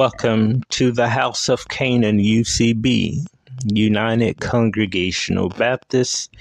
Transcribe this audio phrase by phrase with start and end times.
[0.00, 3.26] Welcome to the House of Canaan UCB,
[3.66, 6.34] United Congregational Baptist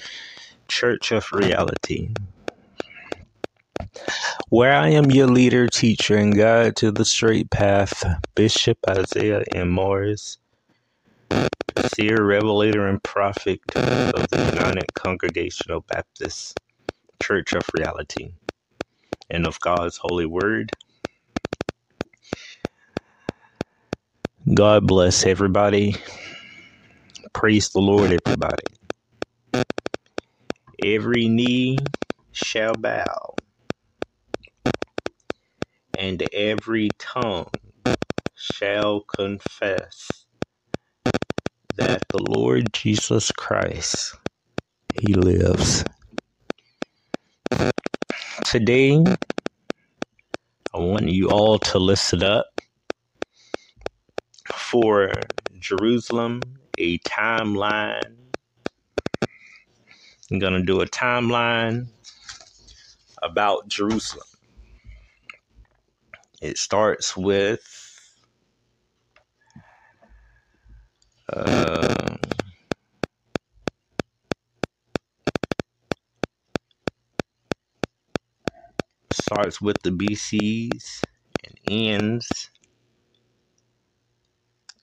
[0.70, 2.08] Church of Reality,
[4.48, 8.02] where I am your leader, teacher, and guide to the straight path,
[8.34, 9.68] Bishop Isaiah M.
[9.68, 10.38] Morris,
[11.94, 16.58] seer, revelator, and prophet of the United Congregational Baptist
[17.22, 18.32] Church of Reality,
[19.30, 20.72] and of God's holy word.
[24.54, 25.96] God bless everybody.
[27.34, 28.64] Praise the Lord, everybody.
[30.84, 31.78] Every knee
[32.32, 33.36] shall bow,
[35.98, 37.52] and every tongue
[38.34, 40.26] shall confess
[41.76, 44.16] that the Lord Jesus Christ,
[45.00, 45.84] He lives.
[48.46, 49.04] Today,
[50.74, 52.48] I want you all to listen up
[54.70, 58.16] for Jerusalem, a timeline.
[60.30, 61.88] I'm going to do a timeline
[63.24, 64.28] about Jerusalem.
[66.40, 67.66] It starts with
[71.34, 72.18] uh,
[79.10, 81.06] starts with the BCs
[81.44, 82.52] and ends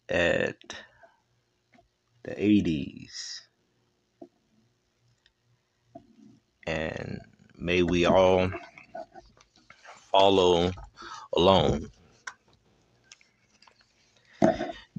[0.08, 0.56] at
[2.22, 3.40] the 80s.
[6.66, 7.20] And
[7.56, 8.50] may we all
[10.12, 10.72] follow
[11.34, 11.90] along.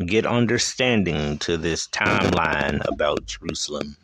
[0.05, 3.97] Get understanding to this timeline about Jerusalem.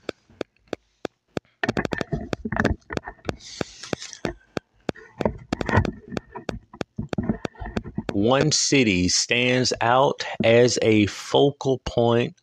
[8.23, 12.35] One city stands out as a focal point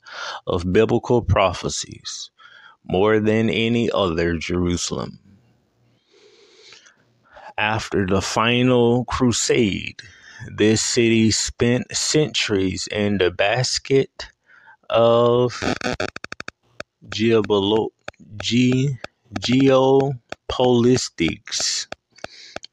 [0.47, 2.31] of biblical prophecies
[2.85, 5.19] more than any other Jerusalem.
[7.57, 10.03] After the final crusade,
[10.55, 14.27] this city spent centuries in the basket
[14.89, 15.53] of
[17.09, 17.93] geopolitics.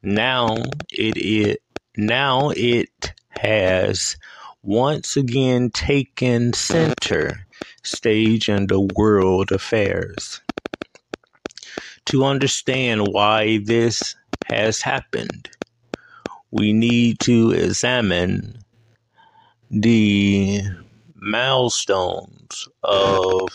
[0.02, 0.56] Now
[0.90, 1.56] it is
[1.98, 4.16] now it has
[4.62, 7.44] once again taken center
[7.82, 10.40] stage in the world affairs.
[12.06, 15.50] To understand why this has happened,
[16.52, 18.60] we need to examine
[19.68, 20.62] the
[21.16, 23.50] milestones of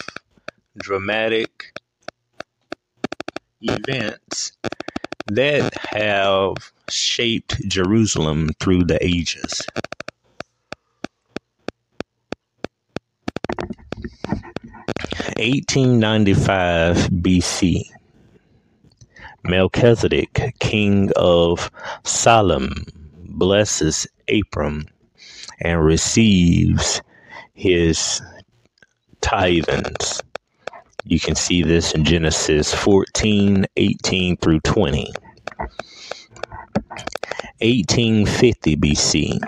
[0.77, 1.73] dramatic
[3.61, 4.51] events
[5.27, 6.55] that have
[6.89, 9.61] shaped Jerusalem through the ages.
[15.37, 17.83] Eighteen ninety five BC.
[19.45, 21.71] Melchizedek, king of
[22.03, 22.85] Salem,
[23.17, 24.87] blesses Abram
[25.61, 27.01] and receives
[27.55, 28.23] his
[29.21, 30.22] tithings.
[31.05, 35.11] You can see this in Genesis 14, 18 through 20.
[37.59, 39.39] 1850 BC.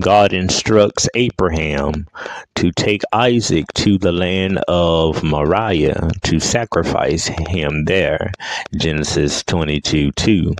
[0.00, 2.06] God instructs Abraham
[2.56, 8.32] to take Isaac to the land of Moriah to sacrifice him there.
[8.76, 10.54] Genesis 22 2.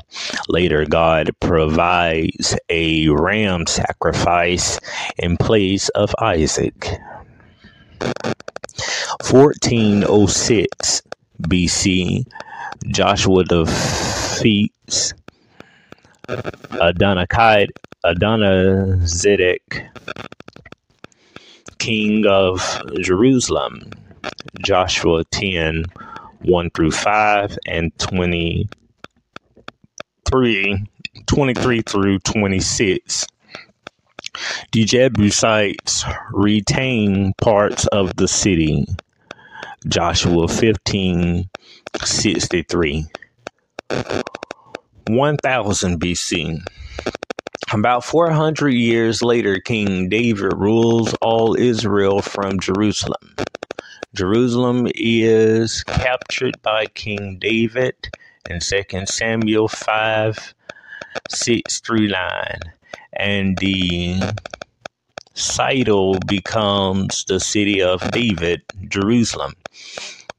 [0.48, 4.80] Later, God provides a ram sacrifice
[5.18, 6.98] in place of Isaac.
[9.30, 11.02] 1406
[11.42, 12.26] BC,
[12.88, 15.14] Joshua defeats
[16.28, 17.68] Adonakite,
[18.04, 19.88] Adonizedek,
[21.78, 23.92] king of Jerusalem.
[24.64, 25.84] Joshua 10
[26.40, 28.66] 1 through 5 and 23,
[31.26, 33.26] 23 through 26.
[34.72, 38.86] The Jebusites retain parts of the city.
[39.88, 41.48] Joshua 15
[42.04, 43.06] 63.
[45.06, 46.60] 1000 BC.
[47.72, 53.36] About 400 years later, King David rules all Israel from Jerusalem.
[54.14, 57.94] Jerusalem is captured by King David
[58.50, 60.54] in 2 Samuel 5
[61.30, 62.58] 6 through 9
[63.14, 64.20] and the
[65.34, 69.54] Citadel becomes the city of David, Jerusalem,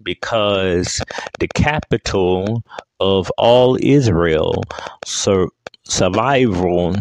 [0.03, 1.03] because
[1.39, 2.63] the capital
[2.99, 4.69] of all Israel
[5.03, 5.49] sur-
[5.85, 6.97] survival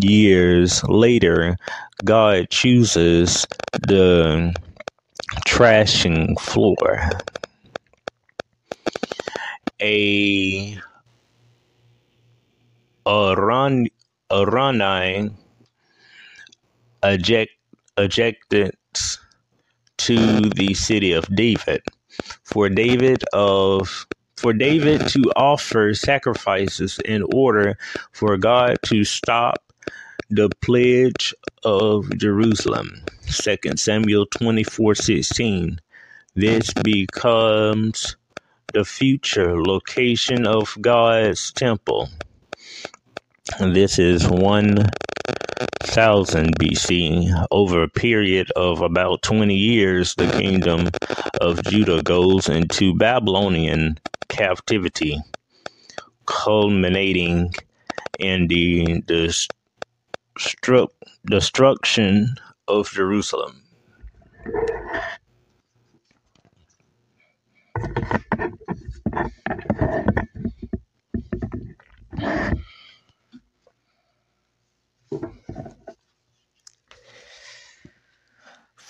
[0.00, 1.56] years later,
[2.04, 4.54] God chooses the
[5.46, 7.00] threshing floor.
[9.82, 10.78] A
[13.06, 13.88] Aran,
[14.30, 15.34] Aranai
[17.02, 17.52] eject,
[17.98, 18.76] ejected
[19.98, 21.82] to the city of David.
[22.44, 24.06] For David of
[24.36, 27.76] for David to offer sacrifices in order
[28.12, 29.62] for God to stop
[30.30, 33.02] the pledge of Jerusalem.
[33.28, 35.80] 2 Samuel 24 16.
[36.34, 38.16] This becomes
[38.72, 42.08] the future location of God's temple.
[43.58, 44.24] This is
[45.60, 47.46] 1000 BC.
[47.50, 50.88] Over a period of about 20 years, the kingdom
[51.40, 53.98] of Judah goes into Babylonian
[54.28, 55.18] captivity,
[56.26, 57.54] culminating
[58.18, 59.48] in the, the
[61.26, 62.34] destruction
[62.66, 63.62] of Jerusalem.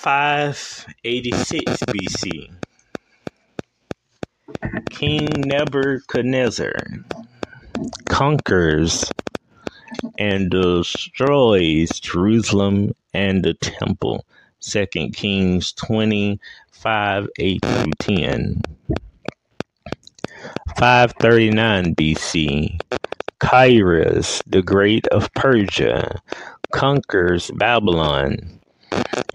[0.01, 2.51] Five eighty six BC.
[4.89, 6.73] King Nebuchadnezzar
[8.09, 9.13] conquers
[10.19, 14.25] and destroys Jerusalem and the temple.
[14.61, 18.63] Second Kings 25 8 through 10.
[20.79, 22.81] 539 BC.
[23.43, 26.23] Cyrus the Great of Persia
[26.73, 28.60] conquers Babylon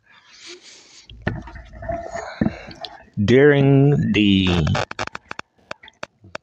[3.22, 4.48] During the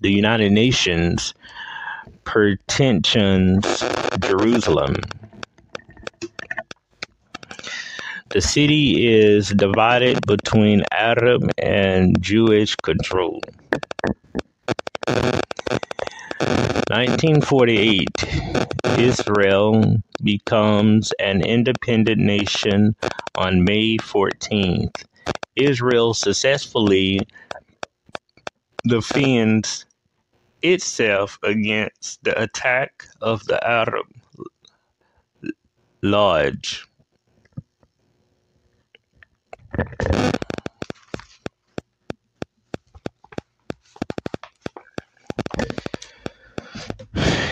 [0.00, 1.34] the United Nations
[2.24, 3.84] pretensions
[4.20, 4.96] Jerusalem.
[8.30, 13.40] The city is divided between Arab and Jewish control.
[16.90, 18.08] 1948,
[18.98, 22.96] Israel becomes an independent nation
[23.36, 25.04] on May 14th.
[25.56, 27.28] Israel successfully
[28.88, 29.86] defends
[30.62, 34.06] itself against the attack of the Arab
[36.02, 36.86] Lodge.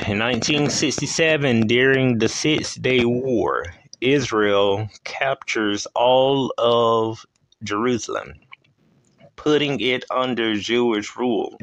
[0.09, 3.65] In 1967, during the Six Day War,
[4.01, 7.27] Israel captures all of
[7.65, 8.35] Jerusalem,
[9.37, 11.59] putting it under Jewish rule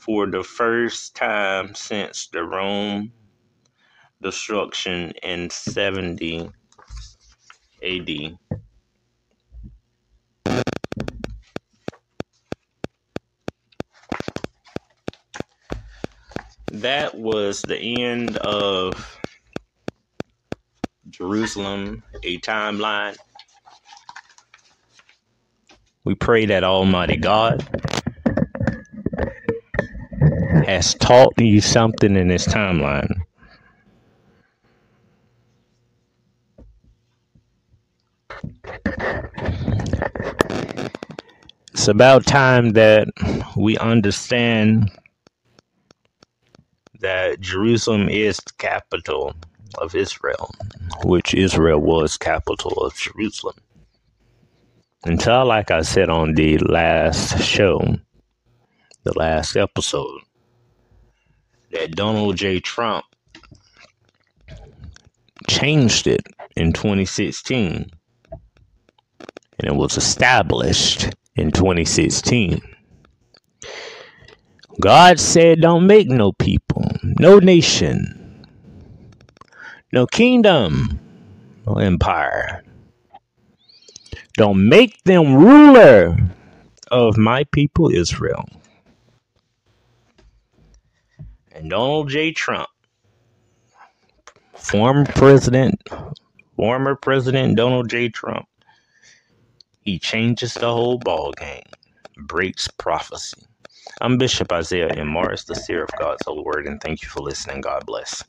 [0.00, 3.12] for the first time since the Rome
[4.22, 6.50] destruction in 70
[7.82, 8.38] AD.
[16.70, 19.18] that was the end of
[21.08, 23.16] Jerusalem, a timeline.
[26.04, 27.66] We pray that Almighty God
[30.80, 33.20] has taught you something in this timeline.
[41.74, 43.08] It's about time that
[43.58, 44.90] we understand
[47.00, 49.34] that Jerusalem is the capital
[49.76, 50.50] of Israel,
[51.04, 53.56] which Israel was capital of Jerusalem.
[55.04, 57.82] Until, like I said on the last show,
[59.04, 60.20] the last episode,
[61.70, 62.60] that Donald J.
[62.60, 63.04] Trump
[65.48, 66.22] changed it
[66.56, 67.90] in 2016
[69.60, 72.60] and it was established in 2016.
[74.80, 78.46] God said, Don't make no people, no nation,
[79.92, 80.98] no kingdom,
[81.66, 82.64] no empire.
[84.34, 86.16] Don't make them ruler
[86.90, 88.48] of my people Israel.
[91.60, 92.32] And Donald J.
[92.32, 92.70] Trump,
[94.54, 95.78] former president,
[96.56, 98.08] former president Donald J.
[98.08, 98.46] Trump,
[99.82, 101.60] he changes the whole ball game,
[102.16, 103.42] breaks prophecy.
[104.00, 105.08] I'm Bishop Isaiah M.
[105.08, 107.60] Morris, the seer of God's holy word, and thank you for listening.
[107.60, 108.24] God bless.